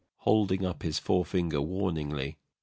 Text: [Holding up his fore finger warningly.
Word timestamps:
[Holding 0.21 0.65
up 0.65 0.81
his 0.81 0.97
fore 0.97 1.23
finger 1.25 1.61
warningly. 1.61 2.39